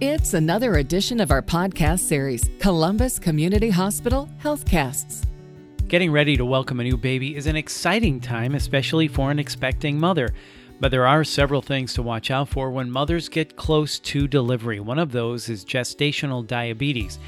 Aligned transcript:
It's 0.00 0.32
another 0.32 0.76
edition 0.76 1.18
of 1.18 1.32
our 1.32 1.42
podcast 1.42 1.98
series, 1.98 2.48
Columbus 2.60 3.18
Community 3.18 3.68
Hospital 3.68 4.28
Healthcasts. 4.40 5.26
Getting 5.88 6.12
ready 6.12 6.36
to 6.36 6.44
welcome 6.44 6.78
a 6.78 6.84
new 6.84 6.96
baby 6.96 7.34
is 7.34 7.48
an 7.48 7.56
exciting 7.56 8.20
time, 8.20 8.54
especially 8.54 9.08
for 9.08 9.32
an 9.32 9.40
expecting 9.40 9.98
mother. 9.98 10.32
But 10.78 10.92
there 10.92 11.04
are 11.04 11.24
several 11.24 11.60
things 11.60 11.94
to 11.94 12.02
watch 12.02 12.30
out 12.30 12.48
for 12.48 12.70
when 12.70 12.88
mothers 12.88 13.28
get 13.28 13.56
close 13.56 13.98
to 13.98 14.28
delivery. 14.28 14.78
One 14.78 15.00
of 15.00 15.10
those 15.10 15.48
is 15.48 15.64
gestational 15.64 16.46
diabetes. 16.46 17.18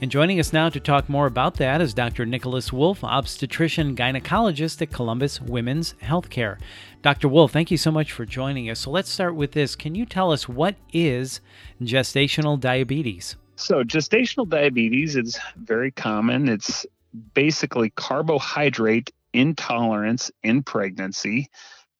And 0.00 0.12
joining 0.12 0.38
us 0.38 0.52
now 0.52 0.68
to 0.68 0.78
talk 0.78 1.08
more 1.08 1.26
about 1.26 1.54
that 1.54 1.80
is 1.80 1.92
Dr. 1.92 2.24
Nicholas 2.24 2.72
Wolf, 2.72 3.02
obstetrician 3.02 3.96
gynecologist 3.96 4.80
at 4.80 4.92
Columbus 4.92 5.40
Women's 5.40 5.94
Healthcare. 6.00 6.60
Dr. 7.02 7.26
Wolf, 7.26 7.50
thank 7.50 7.72
you 7.72 7.76
so 7.76 7.90
much 7.90 8.12
for 8.12 8.24
joining 8.24 8.70
us. 8.70 8.78
So 8.78 8.92
let's 8.92 9.10
start 9.10 9.34
with 9.34 9.52
this. 9.52 9.74
Can 9.74 9.96
you 9.96 10.06
tell 10.06 10.30
us 10.30 10.48
what 10.48 10.76
is 10.92 11.40
gestational 11.82 12.60
diabetes? 12.60 13.34
So, 13.56 13.82
gestational 13.82 14.48
diabetes 14.48 15.16
is 15.16 15.36
very 15.56 15.90
common. 15.90 16.48
It's 16.48 16.86
basically 17.34 17.90
carbohydrate 17.90 19.10
intolerance 19.32 20.30
in 20.44 20.62
pregnancy. 20.62 21.50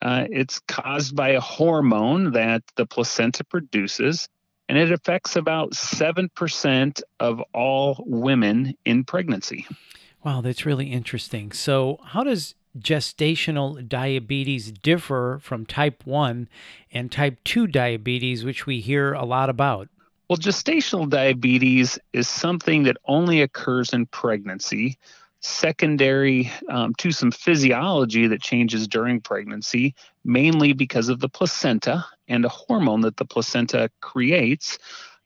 Uh, 0.01 0.27
it's 0.31 0.61
caused 0.69 1.17
by 1.17 1.31
a 1.31 1.41
hormone 1.41 2.31
that 2.31 2.63
the 2.77 2.87
placenta 2.87 3.43
produces 3.43 4.29
and 4.69 4.79
it 4.79 4.93
affects 4.93 5.37
about 5.37 5.73
7% 5.73 7.03
of 7.21 7.43
all 7.55 8.05
women 8.07 8.75
in 8.85 9.05
pregnancy. 9.05 9.67
Wow, 10.25 10.41
that's 10.41 10.67
really 10.67 10.87
interesting. 10.87 11.53
So, 11.53 11.99
how 12.05 12.25
does 12.25 12.55
gestational 12.79 13.87
diabetes 13.89 14.71
differ 14.73 15.39
from 15.43 15.65
type 15.67 16.07
1 16.07 16.49
and 16.93 17.11
type 17.11 17.39
2 17.45 17.67
diabetes, 17.67 18.45
which 18.45 18.67
we 18.67 18.81
hear 18.81 19.13
a 19.13 19.25
lot 19.25 19.49
about? 19.49 19.89
Well, 20.29 20.37
gestational 20.37 21.09
diabetes 21.09 21.99
is 22.13 22.29
something 22.29 22.83
that 22.83 22.99
only 23.07 23.41
occurs 23.41 23.95
in 23.95 24.07
pregnancy, 24.07 24.99
secondary 25.41 26.51
um, 26.69 26.95
to 26.99 27.13
some 27.13 27.31
physiology 27.31 28.27
that 28.27 28.43
changes 28.43 28.87
during 28.87 29.21
pregnancy, 29.21 29.95
mainly 30.29 30.75
because 30.75 31.09
of 31.09 31.21
the 31.21 31.29
placenta 31.29 32.05
and 32.29 32.45
a 32.45 32.51
hormone 32.51 33.01
that 33.01 33.17
the 33.17 33.25
placenta 33.25 33.91
creates. 34.03 34.79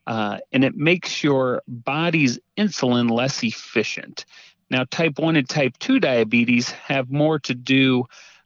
Uh, 0.06 0.38
and 0.52 0.64
it 0.64 0.76
makes 0.76 1.24
your 1.24 1.60
body's 1.66 2.38
insulin 2.56 3.10
less 3.10 3.42
efficient. 3.42 4.24
Now, 4.70 4.84
type 4.90 5.18
1 5.18 5.36
and 5.36 5.48
type 5.48 5.76
2 5.78 5.98
diabetes 5.98 6.70
have 6.70 7.10
more 7.10 7.40
to 7.40 7.54
do 7.54 8.04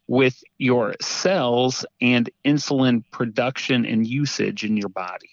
with 0.08 0.42
your 0.56 0.94
cells 1.00 1.84
and 2.00 2.30
insulin 2.44 3.04
production 3.10 3.84
and 3.84 4.06
usage 4.06 4.64
in 4.64 4.76
your 4.76 4.88
body. 4.88 5.30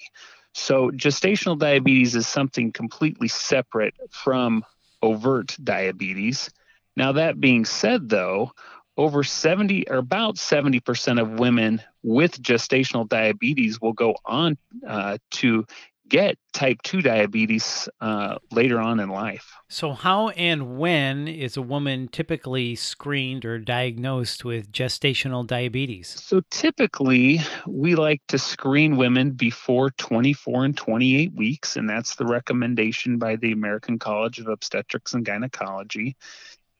So, 0.54 0.92
gestational 0.92 1.58
diabetes 1.58 2.16
is 2.16 2.28
something 2.28 2.72
completely 2.72 3.30
separate 3.30 3.96
from 4.12 4.64
overt 5.02 5.56
diabetes. 5.64 6.50
Now, 6.96 7.14
that 7.14 7.40
being 7.40 7.66
said, 7.66 8.10
though, 8.10 8.52
over 8.98 9.24
70 9.24 9.90
or 9.90 9.98
about 9.98 10.36
70% 10.36 11.22
of 11.22 11.40
women 11.40 11.82
with 12.04 12.42
gestational 12.42 13.08
diabetes 13.08 13.82
will 13.82 13.94
go 13.94 14.16
on 14.26 14.58
uh, 14.88 15.18
to 15.32 15.66
get 16.10 16.38
type 16.54 16.78
2 16.84 17.02
diabetes 17.02 17.90
uh, 18.02 18.38
later 18.52 18.80
on 18.80 19.00
in 19.00 19.10
life. 19.10 19.52
So, 19.68 19.94
how 19.94 20.30
and 20.30 20.78
when 20.78 21.28
is 21.28 21.58
a 21.58 21.62
woman 21.62 22.08
typically 22.08 22.76
screened 22.76 23.46
or 23.46 23.58
diagnosed 23.58 24.46
with 24.46 24.72
gestational 24.72 25.48
diabetes? 25.48 26.10
So, 26.10 26.42
typically, 26.52 27.40
we 27.66 27.96
like 27.96 28.22
to 28.28 28.38
screen 28.38 28.98
women 28.98 29.32
before 29.32 29.90
24 29.92 30.66
and 30.66 30.78
28 30.78 31.34
weeks, 31.34 31.76
and 31.78 31.90
that's 31.90 32.16
the 32.16 32.26
recommendation 32.26 33.18
by 33.18 33.36
the 33.36 33.52
American 33.52 33.98
College 33.98 34.40
of 34.40 34.48
Obstetrics 34.48 35.16
and 35.16 35.26
Gynecology. 35.26 36.16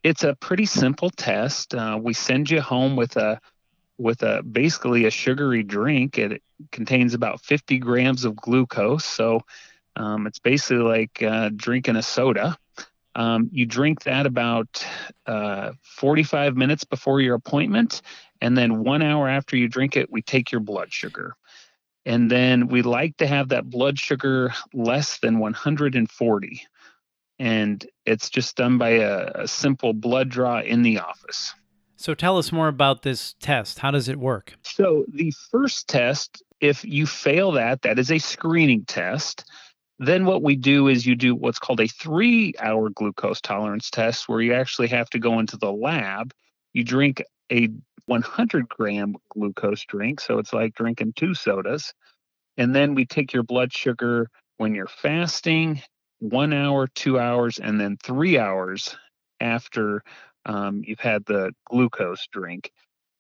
It's 0.04 0.24
a 0.24 0.36
pretty 0.36 0.66
simple 0.66 1.10
test. 1.10 1.74
Uh, 1.74 1.98
we 2.02 2.14
send 2.14 2.50
you 2.50 2.62
home 2.62 2.96
with 2.96 3.16
a 3.18 3.40
with 3.98 4.24
a 4.24 4.44
basically 4.44 5.06
a 5.06 5.12
sugary 5.12 5.64
drink. 5.64 6.18
It 6.18 6.42
contains 6.72 7.14
about 7.14 7.42
50 7.42 7.78
grams 7.80 8.26
of 8.26 8.36
glucose, 8.36 9.06
so 9.06 9.42
um, 9.96 10.28
it's 10.28 10.40
basically 10.40 10.84
like 10.84 11.24
uh, 11.24 11.50
drinking 11.56 11.96
a 11.96 12.02
soda. 12.02 12.58
Um, 13.16 13.50
you 13.52 13.66
drink 13.66 14.04
that 14.04 14.26
about 14.26 14.86
uh, 15.28 15.74
45 15.84 16.58
minutes 16.58 16.84
before 16.84 17.22
your 17.22 17.36
appointment, 17.36 18.02
and 18.42 18.58
then 18.58 18.84
one 18.84 19.04
hour 19.04 19.30
after 19.30 19.56
you 19.56 19.68
drink 19.70 19.96
it, 19.96 20.12
we 20.12 20.22
take 20.22 20.52
your 20.52 20.62
blood 20.62 20.92
sugar. 20.92 21.36
And 22.06 22.30
then 22.30 22.68
we 22.68 22.82
like 22.82 23.16
to 23.18 23.28
have 23.28 23.50
that 23.50 23.70
blood 23.70 23.98
sugar 23.98 24.54
less 24.74 25.20
than 25.20 25.40
140 25.40 26.64
and 27.40 27.86
it's 28.06 28.30
just 28.30 28.56
done 28.56 28.78
by 28.78 28.90
a, 28.90 29.32
a 29.36 29.48
simple 29.48 29.94
blood 29.94 30.30
draw 30.30 30.60
in 30.62 30.82
the 30.82 31.00
office. 31.00 31.54
So 31.96 32.14
tell 32.14 32.38
us 32.38 32.52
more 32.52 32.68
about 32.68 33.04
this 33.04 33.36
test. 33.40 33.80
How 33.80 33.92
does 33.92 34.10
it 34.10 34.20
work? 34.20 34.56
So 34.64 35.06
the 35.08 35.32
first 35.52 35.88
test, 35.88 36.44
if 36.60 36.84
you 36.84 37.06
fail 37.06 37.54
that, 37.54 37.82
that 37.84 37.98
is 37.98 38.12
a 38.12 38.20
screening 38.20 38.86
test. 38.86 39.46
Then 40.00 40.26
what 40.26 40.44
we 40.44 40.56
do 40.56 40.90
is 40.90 41.06
you 41.06 41.16
do 41.16 41.34
what's 41.34 41.60
called 41.60 41.80
a 41.80 41.88
three 41.88 42.54
hour 42.60 42.90
glucose 42.90 43.40
tolerance 43.40 43.90
test, 43.90 44.28
where 44.28 44.42
you 44.42 44.54
actually 44.54 44.88
have 44.90 45.10
to 45.12 45.20
go 45.20 45.40
into 45.40 45.56
the 45.56 45.72
lab. 45.72 46.34
You 46.74 46.84
drink 46.84 47.24
a 47.52 47.70
100 48.08 48.68
gram 48.68 49.16
glucose 49.30 49.86
drink. 49.86 50.20
So 50.20 50.40
it's 50.40 50.52
like 50.52 50.74
drinking 50.76 51.14
two 51.16 51.34
sodas. 51.34 51.94
And 52.58 52.76
then 52.76 52.96
we 52.96 53.06
take 53.06 53.34
your 53.34 53.44
blood 53.44 53.72
sugar 53.72 54.30
when 54.58 54.76
you're 54.76 54.88
fasting 54.88 55.82
one 56.24 56.54
hour, 56.54 56.88
two 56.88 57.20
hours, 57.20 57.60
and 57.60 57.80
then 57.80 57.98
three 58.02 58.40
hours 58.40 58.96
after 59.42 60.04
um, 60.46 60.82
you've 60.86 61.00
had 61.00 61.26
the 61.26 61.52
glucose 61.66 62.28
drink. 62.32 62.72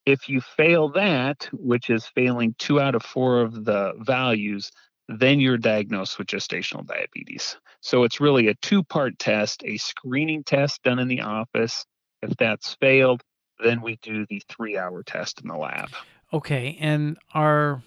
If 0.06 0.30
you 0.30 0.42
fail 0.42 0.90
that, 0.90 1.50
which 1.52 1.90
is 1.90 2.06
failing 2.06 2.56
two 2.58 2.80
out 2.80 2.96
of 2.96 3.04
four 3.04 3.42
of 3.42 3.66
the 3.66 3.94
values, 4.00 4.72
then 5.10 5.40
you're 5.40 5.58
diagnosed 5.58 6.18
with 6.18 6.28
gestational 6.28 6.86
diabetes. 6.86 7.58
So 7.82 8.04
it's 8.04 8.22
really 8.22 8.48
a 8.48 8.56
two 8.56 8.84
part 8.84 9.20
test 9.20 9.64
a 9.66 9.78
screening 9.78 10.44
test 10.44 10.82
done 10.84 11.00
in 11.00 11.08
the 11.10 11.22
office. 11.22 11.86
If 12.22 12.38
that's 12.38 12.76
failed, 12.76 13.22
then 13.62 13.82
we 13.82 13.98
do 14.02 14.26
the 14.30 14.42
three 14.48 14.78
hour 14.78 15.04
test 15.04 15.42
in 15.42 15.50
the 15.50 15.58
lab. 15.58 15.90
Okay. 16.32 16.78
And 16.80 17.18
are 17.34 17.84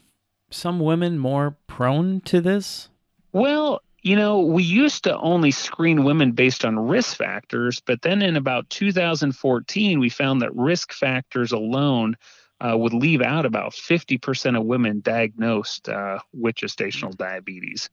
some 0.51 0.79
women 0.79 1.19
more 1.19 1.57
prone 1.67 2.21
to 2.23 2.41
this? 2.41 2.91
Well, 3.33 3.83
you 4.07 4.15
know, 4.15 4.39
we 4.39 4.63
used 4.63 5.03
to 5.03 5.19
only 5.19 5.51
screen 5.51 6.05
women 6.05 6.31
based 6.31 6.65
on 6.65 6.79
risk 6.79 7.17
factors, 7.17 7.83
but 7.85 8.03
then 8.03 8.23
in 8.23 8.37
about 8.37 8.71
2014, 8.71 9.99
we 9.99 10.09
found 10.09 10.41
that 10.43 10.55
risk 10.55 10.93
factors 10.93 11.51
alone 11.51 12.17
uh, 12.61 12.79
would 12.79 12.95
leave 12.95 13.21
out 13.21 13.45
about 13.45 13.73
50% 13.73 14.57
of 14.57 14.65
women 14.65 15.01
diagnosed 15.01 15.89
uh, 15.89 16.21
with 16.33 16.55
gestational 16.55 17.17
diabetes. 17.17 17.91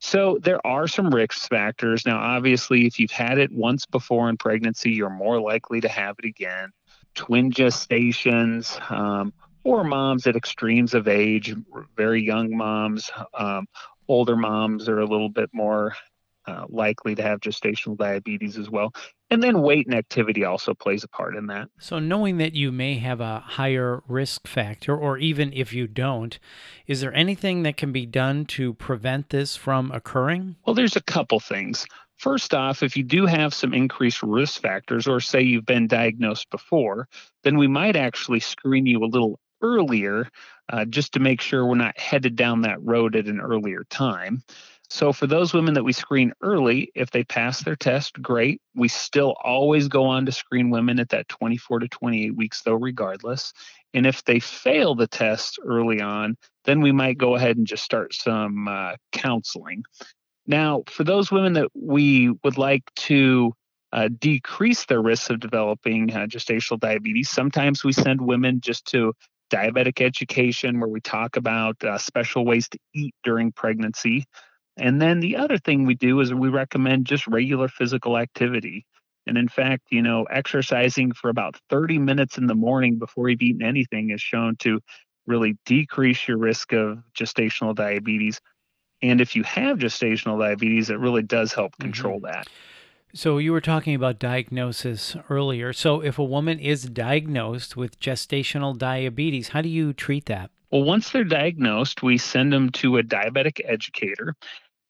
So 0.00 0.36
there 0.42 0.64
are 0.66 0.86
some 0.86 1.08
risk 1.08 1.48
factors. 1.48 2.04
Now, 2.04 2.18
obviously, 2.18 2.86
if 2.86 2.98
you've 2.98 3.10
had 3.10 3.38
it 3.38 3.50
once 3.50 3.86
before 3.86 4.28
in 4.28 4.36
pregnancy, 4.36 4.90
you're 4.90 5.08
more 5.08 5.40
likely 5.40 5.80
to 5.80 5.88
have 5.88 6.16
it 6.18 6.26
again. 6.26 6.72
Twin 7.14 7.50
gestations, 7.50 8.78
um, 8.90 9.32
or 9.64 9.82
moms 9.82 10.26
at 10.26 10.36
extremes 10.36 10.92
of 10.92 11.08
age, 11.08 11.56
very 11.96 12.22
young 12.22 12.54
moms, 12.54 13.10
um, 13.32 13.66
older 14.08 14.36
moms 14.36 14.88
are 14.88 15.00
a 15.00 15.06
little 15.06 15.28
bit 15.28 15.50
more 15.52 15.94
uh, 16.46 16.64
likely 16.68 17.14
to 17.14 17.22
have 17.22 17.40
gestational 17.40 17.96
diabetes 17.96 18.58
as 18.58 18.68
well. 18.68 18.92
And 19.30 19.42
then 19.42 19.62
weight 19.62 19.86
and 19.86 19.94
activity 19.94 20.44
also 20.44 20.74
plays 20.74 21.02
a 21.02 21.08
part 21.08 21.34
in 21.36 21.46
that. 21.46 21.68
So, 21.78 21.98
knowing 21.98 22.36
that 22.38 22.52
you 22.52 22.70
may 22.70 22.98
have 22.98 23.20
a 23.20 23.40
higher 23.40 24.02
risk 24.06 24.46
factor, 24.46 24.96
or 24.96 25.18
even 25.18 25.52
if 25.52 25.72
you 25.72 25.86
don't, 25.86 26.38
is 26.86 27.00
there 27.00 27.14
anything 27.14 27.62
that 27.62 27.76
can 27.76 27.92
be 27.92 28.06
done 28.06 28.44
to 28.46 28.74
prevent 28.74 29.30
this 29.30 29.56
from 29.56 29.90
occurring? 29.90 30.56
Well, 30.66 30.74
there's 30.74 30.96
a 30.96 31.02
couple 31.02 31.40
things. 31.40 31.86
First 32.16 32.54
off, 32.54 32.82
if 32.82 32.96
you 32.96 33.02
do 33.02 33.26
have 33.26 33.52
some 33.52 33.74
increased 33.74 34.22
risk 34.22 34.60
factors, 34.60 35.08
or 35.08 35.20
say 35.20 35.40
you've 35.40 35.66
been 35.66 35.88
diagnosed 35.88 36.48
before, 36.50 37.08
then 37.42 37.58
we 37.58 37.66
might 37.66 37.96
actually 37.96 38.40
screen 38.40 38.86
you 38.86 39.02
a 39.02 39.06
little 39.06 39.40
earlier 39.64 40.28
uh, 40.68 40.84
just 40.84 41.14
to 41.14 41.20
make 41.20 41.40
sure 41.40 41.64
we're 41.64 41.74
not 41.74 41.98
headed 41.98 42.36
down 42.36 42.62
that 42.62 42.82
road 42.82 43.16
at 43.16 43.26
an 43.26 43.40
earlier 43.40 43.84
time. 43.90 44.42
So, 44.90 45.12
for 45.12 45.26
those 45.26 45.54
women 45.54 45.74
that 45.74 45.82
we 45.82 45.92
screen 45.92 46.32
early, 46.42 46.92
if 46.94 47.10
they 47.10 47.24
pass 47.24 47.64
their 47.64 47.74
test, 47.74 48.20
great. 48.20 48.60
We 48.76 48.88
still 48.88 49.34
always 49.42 49.88
go 49.88 50.04
on 50.04 50.26
to 50.26 50.32
screen 50.32 50.70
women 50.70 51.00
at 51.00 51.08
that 51.08 51.28
24 51.28 51.80
to 51.80 51.88
28 51.88 52.36
weeks, 52.36 52.62
though, 52.62 52.74
regardless. 52.74 53.52
And 53.94 54.06
if 54.06 54.22
they 54.24 54.40
fail 54.40 54.94
the 54.94 55.06
test 55.06 55.58
early 55.64 56.00
on, 56.00 56.36
then 56.64 56.80
we 56.80 56.92
might 56.92 57.18
go 57.18 57.34
ahead 57.34 57.56
and 57.56 57.66
just 57.66 57.82
start 57.82 58.14
some 58.14 58.68
uh, 58.68 58.96
counseling. 59.12 59.84
Now, 60.46 60.82
for 60.88 61.04
those 61.04 61.32
women 61.32 61.54
that 61.54 61.70
we 61.74 62.30
would 62.44 62.58
like 62.58 62.84
to 62.96 63.54
uh, 63.92 64.08
decrease 64.18 64.84
their 64.84 65.00
risks 65.00 65.30
of 65.30 65.40
developing 65.40 66.12
uh, 66.12 66.26
gestational 66.26 66.78
diabetes, 66.78 67.30
sometimes 67.30 67.82
we 67.82 67.92
send 67.92 68.20
women 68.20 68.60
just 68.60 68.84
to 68.86 69.14
diabetic 69.50 70.00
education, 70.04 70.80
where 70.80 70.88
we 70.88 71.00
talk 71.00 71.36
about 71.36 71.82
uh, 71.84 71.98
special 71.98 72.44
ways 72.44 72.68
to 72.68 72.78
eat 72.94 73.14
during 73.22 73.52
pregnancy. 73.52 74.24
And 74.76 75.00
then 75.00 75.20
the 75.20 75.36
other 75.36 75.58
thing 75.58 75.84
we 75.84 75.94
do 75.94 76.20
is 76.20 76.34
we 76.34 76.48
recommend 76.48 77.06
just 77.06 77.26
regular 77.26 77.68
physical 77.68 78.18
activity. 78.18 78.86
And 79.26 79.38
in 79.38 79.48
fact, 79.48 79.84
you 79.90 80.02
know, 80.02 80.24
exercising 80.24 81.12
for 81.12 81.30
about 81.30 81.56
30 81.70 81.98
minutes 81.98 82.36
in 82.36 82.46
the 82.46 82.54
morning 82.54 82.98
before 82.98 83.28
you've 83.28 83.42
eaten 83.42 83.62
anything 83.62 84.10
is 84.10 84.20
shown 84.20 84.56
to 84.56 84.80
really 85.26 85.56
decrease 85.64 86.28
your 86.28 86.36
risk 86.36 86.72
of 86.72 86.98
gestational 87.18 87.74
diabetes. 87.74 88.40
And 89.00 89.20
if 89.20 89.36
you 89.36 89.42
have 89.44 89.78
gestational 89.78 90.38
diabetes, 90.38 90.90
it 90.90 90.98
really 90.98 91.22
does 91.22 91.52
help 91.52 91.76
control 91.78 92.16
mm-hmm. 92.16 92.32
that. 92.32 92.48
So 93.16 93.38
you 93.38 93.52
were 93.52 93.60
talking 93.60 93.94
about 93.94 94.18
diagnosis 94.18 95.16
earlier. 95.30 95.72
So 95.72 96.00
if 96.00 96.18
a 96.18 96.24
woman 96.24 96.58
is 96.58 96.82
diagnosed 96.82 97.76
with 97.76 98.00
gestational 98.00 98.76
diabetes, 98.76 99.50
how 99.50 99.62
do 99.62 99.68
you 99.68 99.92
treat 99.92 100.26
that? 100.26 100.50
Well, 100.72 100.82
once 100.82 101.10
they're 101.10 101.22
diagnosed, 101.22 102.02
we 102.02 102.18
send 102.18 102.52
them 102.52 102.70
to 102.70 102.98
a 102.98 103.04
diabetic 103.04 103.60
educator 103.64 104.34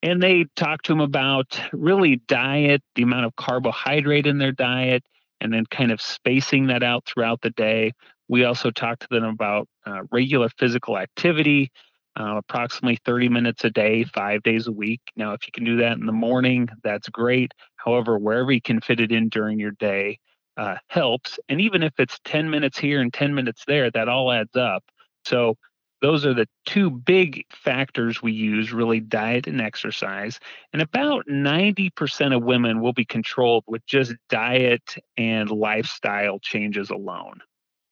and 0.02 0.22
they 0.22 0.46
talk 0.56 0.80
to 0.82 0.92
them 0.92 1.02
about 1.02 1.60
really 1.74 2.16
diet, 2.26 2.82
the 2.94 3.02
amount 3.02 3.26
of 3.26 3.36
carbohydrate 3.36 4.26
in 4.26 4.38
their 4.38 4.52
diet, 4.52 5.04
and 5.42 5.52
then 5.52 5.66
kind 5.66 5.92
of 5.92 6.00
spacing 6.00 6.68
that 6.68 6.82
out 6.82 7.04
throughout 7.04 7.42
the 7.42 7.50
day. 7.50 7.92
We 8.28 8.44
also 8.44 8.70
talk 8.70 9.00
to 9.00 9.06
them 9.10 9.24
about 9.24 9.68
uh, 9.84 10.00
regular 10.10 10.48
physical 10.58 10.96
activity, 10.96 11.70
uh, 12.18 12.36
approximately 12.36 12.98
30 13.04 13.28
minutes 13.28 13.64
a 13.64 13.70
day, 13.70 14.04
five 14.04 14.42
days 14.42 14.66
a 14.66 14.72
week. 14.72 15.00
Now, 15.16 15.32
if 15.32 15.46
you 15.46 15.52
can 15.52 15.64
do 15.64 15.76
that 15.78 15.98
in 15.98 16.06
the 16.06 16.12
morning, 16.12 16.68
that's 16.82 17.08
great. 17.08 17.52
However, 17.76 18.18
wherever 18.18 18.52
you 18.52 18.60
can 18.60 18.80
fit 18.80 19.00
it 19.00 19.12
in 19.12 19.28
during 19.28 19.58
your 19.58 19.72
day 19.72 20.18
uh, 20.56 20.76
helps. 20.88 21.38
And 21.48 21.60
even 21.60 21.82
if 21.82 21.92
it's 21.98 22.18
10 22.24 22.48
minutes 22.48 22.78
here 22.78 23.00
and 23.00 23.12
10 23.12 23.34
minutes 23.34 23.64
there, 23.66 23.90
that 23.90 24.08
all 24.08 24.30
adds 24.32 24.56
up. 24.56 24.84
So, 25.24 25.56
those 26.02 26.26
are 26.26 26.34
the 26.34 26.46
two 26.66 26.90
big 26.90 27.46
factors 27.50 28.20
we 28.20 28.32
use 28.32 28.74
really 28.74 29.00
diet 29.00 29.46
and 29.46 29.58
exercise. 29.58 30.38
And 30.74 30.82
about 30.82 31.24
90% 31.30 32.36
of 32.36 32.42
women 32.42 32.82
will 32.82 32.92
be 32.92 33.06
controlled 33.06 33.64
with 33.66 33.86
just 33.86 34.12
diet 34.28 34.96
and 35.16 35.50
lifestyle 35.50 36.40
changes 36.40 36.90
alone. 36.90 37.40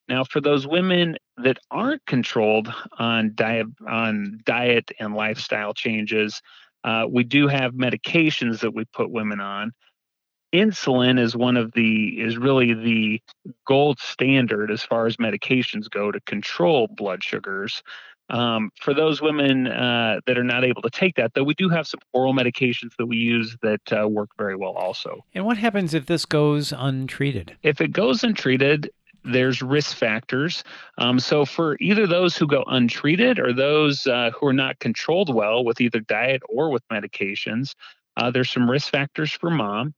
Now, 0.09 0.25
for 0.25 0.41
those 0.41 0.67
women 0.67 1.17
that 1.37 1.59
aren't 1.71 2.05
controlled 2.07 2.73
on 2.99 3.33
diet, 3.35 3.67
on 3.89 4.41
diet 4.45 4.91
and 4.99 5.15
lifestyle 5.15 5.75
changes, 5.75 6.43
uh, 6.85 7.07
we 7.09 7.25
do 7.25 7.47
have 7.49 7.75
medications 7.75 8.61
that 8.61 8.75
we 8.75 8.85
put 8.87 9.11
women 9.11 9.41
on. 9.41 9.73
Insulin 10.53 11.19
is 11.19 11.35
one 11.35 11.57
of 11.57 11.73
the 11.73 12.21
is 12.21 12.37
really 12.37 12.75
the 12.75 13.23
gold 13.67 13.99
standard 14.01 14.71
as 14.71 14.83
far 14.83 15.07
as 15.07 15.17
medications 15.17 15.89
go 15.89 16.13
to 16.13 16.21
control 16.21 16.89
blood 16.89 17.25
sugars. 17.25 17.83
Um, 18.29 18.71
for 18.81 18.95
those 18.95 19.21
women 19.21 19.67
uh, 19.67 20.21
that 20.27 20.39
are 20.39 20.45
not 20.45 20.65
able 20.65 20.83
to 20.83 20.91
take 20.91 21.17
that, 21.17 21.33
though, 21.35 21.43
we 21.43 21.55
do 21.55 21.69
have 21.69 21.87
some 21.87 22.01
oral 22.13 22.35
medications 22.35 22.91
that 22.99 23.07
we 23.07 23.17
use 23.17 23.57
that 23.63 23.81
uh, 23.93 24.09
work 24.09 24.31
very 24.39 24.57
well 24.57 24.73
also. 24.73 25.25
And 25.35 25.45
what 25.45 25.59
happens 25.59 25.93
if 25.93 26.07
this 26.07 26.25
goes 26.25 26.73
untreated? 26.73 27.57
If 27.63 27.81
it 27.81 27.93
goes 27.93 28.25
untreated, 28.25 28.91
there's 29.25 29.63
risk 29.63 29.97
factors. 29.97 30.65
Um, 30.99 31.21
so 31.21 31.45
for 31.45 31.77
either 31.81 32.07
those 32.07 32.37
who 32.37 32.47
go 32.47 32.65
untreated 32.67 33.39
or 33.39 33.53
those 33.53 34.07
uh, 34.07 34.31
who 34.31 34.47
are 34.47 34.53
not 34.53 34.79
controlled 34.81 35.35
well 35.35 35.65
with 35.65 35.81
either 35.81 36.01
diet 36.01 36.43
or 36.49 36.71
with 36.71 36.83
medications, 36.93 37.75
uh, 38.17 38.31
there's 38.31 38.51
some 38.51 38.71
risk 38.71 38.91
factors 38.91 39.33
for 39.33 39.51
mom. 39.51 39.95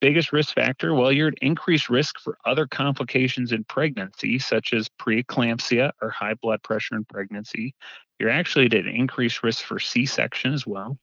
Biggest 0.00 0.30
risk 0.30 0.54
factor, 0.54 0.94
well, 0.94 1.10
you're 1.10 1.28
at 1.28 1.38
increased 1.40 1.88
risk 1.88 2.20
for 2.20 2.36
other 2.44 2.66
complications 2.66 3.50
in 3.50 3.64
pregnancy, 3.64 4.38
such 4.38 4.74
as 4.74 4.90
preeclampsia 5.00 5.90
or 6.02 6.10
high 6.10 6.34
blood 6.34 6.62
pressure 6.62 6.96
in 6.96 7.04
pregnancy. 7.06 7.74
You're 8.18 8.30
actually 8.30 8.66
at 8.66 8.74
increased 8.74 9.42
risk 9.42 9.64
for 9.64 9.78
C 9.78 10.04
section 10.04 10.52
as 10.52 10.66
well. 10.66 10.98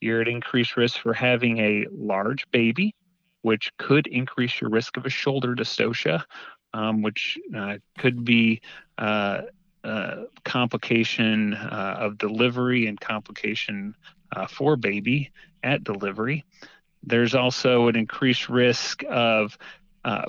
You're 0.00 0.20
at 0.20 0.28
increased 0.28 0.76
risk 0.76 0.98
for 0.98 1.14
having 1.14 1.58
a 1.58 1.86
large 1.90 2.44
baby, 2.50 2.94
which 3.40 3.70
could 3.78 4.06
increase 4.06 4.60
your 4.60 4.68
risk 4.68 4.98
of 4.98 5.06
a 5.06 5.10
shoulder 5.10 5.54
dystocia 5.54 6.22
um, 6.76 7.00
which 7.00 7.38
uh, 7.56 7.78
could 7.98 8.24
be 8.24 8.60
uh, 8.98 9.42
uh, 9.82 10.24
complication 10.44 11.54
uh, 11.54 11.96
of 11.98 12.18
delivery 12.18 12.86
and 12.86 13.00
complication 13.00 13.94
uh, 14.34 14.46
for 14.46 14.76
baby 14.76 15.32
at 15.62 15.82
delivery. 15.82 16.44
There's 17.02 17.34
also 17.34 17.88
an 17.88 17.96
increased 17.96 18.48
risk 18.48 19.02
of 19.08 19.56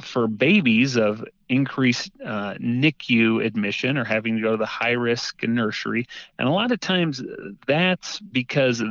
for 0.02 0.28
babies 0.28 0.96
of 0.96 1.24
increased 1.50 2.12
NICU 2.20 3.46
admission 3.46 3.98
or 3.98 4.04
having 4.04 4.38
to 4.38 4.42
go 4.42 4.52
to 4.52 4.58
the 4.58 4.66
high 4.66 4.94
risk 4.94 5.44
nursery. 5.44 6.08
And 6.40 6.48
a 6.48 6.52
lot 6.52 6.72
of 6.72 6.80
times 6.80 7.22
that's 7.68 8.20
because 8.20 8.82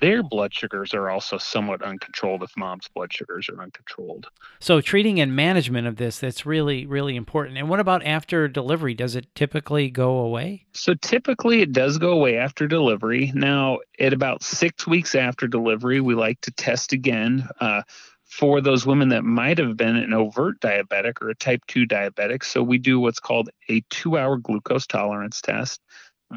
their 0.00 0.22
blood 0.22 0.54
sugars 0.54 0.94
are 0.94 1.10
also 1.10 1.38
somewhat 1.38 1.82
uncontrolled 1.82 2.42
if 2.42 2.56
mom's 2.56 2.88
blood 2.88 3.12
sugars 3.12 3.48
are 3.48 3.60
uncontrolled. 3.62 4.26
So 4.60 4.80
treating 4.80 5.20
and 5.20 5.34
management 5.34 5.86
of 5.86 5.96
this 5.96 6.18
that's 6.18 6.46
really 6.46 6.86
really 6.86 7.16
important. 7.16 7.58
And 7.58 7.68
what 7.68 7.80
about 7.80 8.04
after 8.04 8.48
delivery? 8.48 8.94
Does 8.94 9.16
it 9.16 9.34
typically 9.34 9.90
go 9.90 10.18
away? 10.18 10.66
So 10.72 10.94
typically 10.94 11.62
it 11.62 11.72
does 11.72 11.98
go 11.98 12.12
away 12.12 12.36
after 12.36 12.66
delivery. 12.66 13.32
Now 13.34 13.78
at 13.98 14.12
about 14.12 14.42
6 14.42 14.86
weeks 14.86 15.14
after 15.14 15.46
delivery 15.46 16.00
we 16.00 16.14
like 16.14 16.40
to 16.42 16.50
test 16.50 16.92
again 16.92 17.48
uh, 17.60 17.82
for 18.24 18.62
those 18.62 18.86
women 18.86 19.10
that 19.10 19.24
might 19.24 19.58
have 19.58 19.76
been 19.76 19.96
an 19.96 20.14
overt 20.14 20.58
diabetic 20.60 21.20
or 21.20 21.28
a 21.28 21.34
type 21.34 21.60
2 21.66 21.86
diabetic. 21.86 22.42
So 22.42 22.62
we 22.62 22.78
do 22.78 22.98
what's 22.98 23.20
called 23.20 23.50
a 23.68 23.82
2-hour 23.82 24.38
glucose 24.38 24.86
tolerance 24.86 25.42
test. 25.42 25.82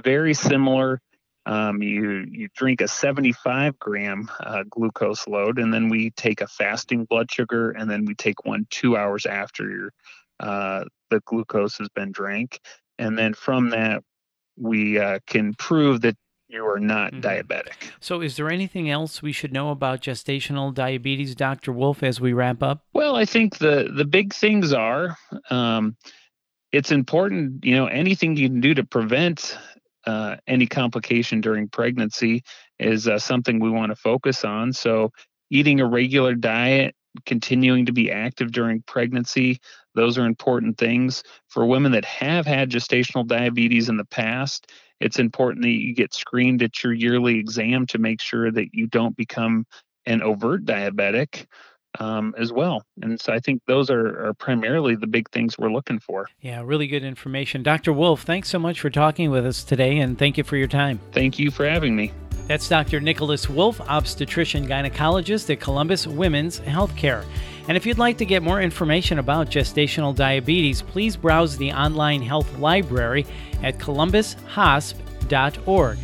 Very 0.03 0.33
similar 0.33 1.01
um, 1.45 1.81
you 1.81 2.25
you 2.31 2.49
drink 2.55 2.81
a 2.81 2.87
75 2.87 3.77
gram 3.79 4.29
uh, 4.39 4.63
glucose 4.69 5.27
load, 5.27 5.59
and 5.59 5.73
then 5.73 5.89
we 5.89 6.11
take 6.11 6.41
a 6.41 6.47
fasting 6.47 7.05
blood 7.05 7.31
sugar, 7.31 7.71
and 7.71 7.89
then 7.89 8.05
we 8.05 8.15
take 8.15 8.45
one 8.45 8.67
two 8.69 8.97
hours 8.97 9.25
after 9.25 9.69
your 9.69 9.93
uh, 10.39 10.83
the 11.09 11.21
glucose 11.25 11.77
has 11.77 11.89
been 11.89 12.11
drank, 12.11 12.59
and 12.97 13.17
then 13.17 13.33
from 13.33 13.69
that 13.69 14.03
we 14.57 14.97
uh, 14.97 15.19
can 15.27 15.53
prove 15.53 16.01
that 16.01 16.15
you 16.47 16.65
are 16.65 16.79
not 16.79 17.11
mm-hmm. 17.11 17.21
diabetic. 17.21 17.91
So, 17.99 18.21
is 18.21 18.37
there 18.37 18.49
anything 18.49 18.89
else 18.89 19.21
we 19.21 19.31
should 19.31 19.53
know 19.53 19.69
about 19.71 20.01
gestational 20.01 20.73
diabetes, 20.73 21.35
Dr. 21.35 21.71
Wolf, 21.71 22.03
as 22.03 22.21
we 22.21 22.33
wrap 22.33 22.63
up? 22.63 22.83
Well, 22.93 23.15
I 23.15 23.25
think 23.25 23.57
the 23.57 23.91
the 23.93 24.05
big 24.05 24.33
things 24.33 24.73
are. 24.73 25.17
Um, 25.49 25.95
it's 26.71 26.91
important, 26.91 27.63
you 27.63 27.73
know, 27.75 27.85
anything 27.85 28.35
you 28.35 28.49
can 28.49 28.59
do 28.59 28.73
to 28.73 28.83
prevent 28.83 29.57
uh, 30.05 30.37
any 30.47 30.67
complication 30.67 31.41
during 31.41 31.67
pregnancy 31.67 32.43
is 32.79 33.07
uh, 33.07 33.19
something 33.19 33.59
we 33.59 33.69
want 33.69 33.91
to 33.91 33.95
focus 33.95 34.43
on. 34.43 34.73
So, 34.73 35.11
eating 35.49 35.79
a 35.79 35.87
regular 35.87 36.35
diet, 36.35 36.95
continuing 37.25 37.85
to 37.85 37.93
be 37.93 38.11
active 38.11 38.51
during 38.51 38.81
pregnancy, 38.83 39.59
those 39.93 40.17
are 40.17 40.25
important 40.25 40.77
things. 40.77 41.23
For 41.47 41.65
women 41.65 41.91
that 41.93 42.05
have 42.05 42.45
had 42.45 42.69
gestational 42.69 43.25
diabetes 43.25 43.89
in 43.89 43.97
the 43.97 44.05
past, 44.05 44.71
it's 44.99 45.19
important 45.19 45.63
that 45.63 45.69
you 45.69 45.93
get 45.93 46.13
screened 46.13 46.61
at 46.63 46.83
your 46.83 46.93
yearly 46.93 47.37
exam 47.37 47.85
to 47.87 47.97
make 47.97 48.21
sure 48.21 48.51
that 48.51 48.73
you 48.73 48.87
don't 48.87 49.15
become 49.15 49.65
an 50.05 50.21
overt 50.21 50.65
diabetic 50.65 51.45
um, 51.99 52.33
as 52.37 52.51
well. 52.51 52.83
And 53.01 53.19
so 53.19 53.33
I 53.33 53.39
think 53.39 53.61
those 53.67 53.89
are, 53.89 54.27
are, 54.27 54.33
primarily 54.33 54.95
the 54.95 55.07
big 55.07 55.29
things 55.29 55.57
we're 55.57 55.71
looking 55.71 55.99
for. 55.99 56.27
Yeah, 56.41 56.61
really 56.63 56.87
good 56.87 57.03
information. 57.03 57.63
Dr. 57.63 57.93
Wolf, 57.93 58.23
thanks 58.23 58.49
so 58.49 58.59
much 58.59 58.79
for 58.79 58.89
talking 58.89 59.31
with 59.31 59.45
us 59.45 59.63
today 59.63 59.99
and 59.99 60.17
thank 60.17 60.37
you 60.37 60.43
for 60.43 60.57
your 60.57 60.67
time. 60.67 60.99
Thank 61.11 61.39
you 61.39 61.51
for 61.51 61.67
having 61.67 61.95
me. 61.95 62.11
That's 62.47 62.69
Dr. 62.69 62.99
Nicholas 62.99 63.49
Wolf, 63.49 63.81
obstetrician 63.81 64.67
gynecologist 64.67 65.49
at 65.49 65.59
Columbus 65.59 66.05
Women's 66.05 66.59
Healthcare. 66.59 67.25
And 67.67 67.75
if 67.75 67.87
you'd 67.87 67.97
like 67.97 68.19
to 68.19 68.25
get 68.25 68.43
more 68.43 68.61
information 68.61 69.17
about 69.17 69.49
gestational 69.49 70.13
diabetes, 70.13 70.83
please 70.83 71.17
browse 71.17 71.57
the 71.57 71.71
online 71.71 72.21
health 72.21 72.59
library 72.59 73.25
at 73.63 73.79
columbushosp.org. 73.79 75.97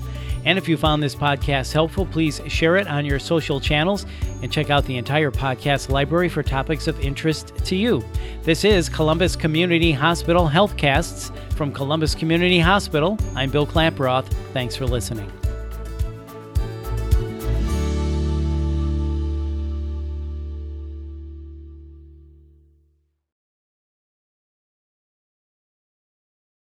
And 0.46 0.58
if 0.58 0.68
you 0.68 0.78
found 0.78 1.04
this 1.04 1.16
podcast 1.16 1.72
helpful, 1.72 2.06
please 2.06 2.42
share 2.48 2.78
it 2.78 2.88
on 2.88 3.06
your 3.06 3.20
social 3.20 3.60
channels 3.60 4.06
and 4.42 4.52
check 4.52 4.70
out 4.70 4.86
the 4.86 4.98
entire 4.98 5.32
podcast 5.32 5.90
library 5.90 6.30
for 6.30 6.44
topics 6.44 6.88
of 6.88 7.00
interest 7.00 7.54
to 7.66 7.76
you. 7.76 8.04
This 8.44 8.64
is 8.64 8.90
Columbus 8.90 9.36
Community 9.36 9.92
Hospital 9.92 10.50
Healthcasts 10.50 11.36
from 11.54 11.72
Columbus 11.72 12.16
Community 12.16 12.60
Hospital. 12.60 13.18
I'm 13.36 13.52
Bill 13.52 13.68
Klaproth. 13.68 14.26
Thanks 14.54 14.76
for 14.76 14.86
listening. 14.86 15.32